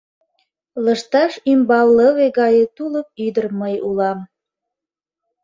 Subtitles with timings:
[0.83, 4.19] Лышташ ӱмбал лыве гае тулык ӱдыр мый улам.